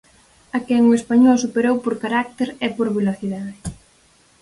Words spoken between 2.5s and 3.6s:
e por velocidade.